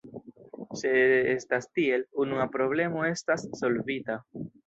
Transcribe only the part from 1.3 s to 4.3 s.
estas tiel, unua problemo estas solvita.